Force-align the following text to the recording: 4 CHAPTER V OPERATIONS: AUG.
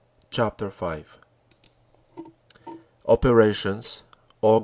4 0.31 0.31
CHAPTER 0.31 0.69
V 0.71 1.05
OPERATIONS: 3.05 4.01
AUG. 4.41 4.59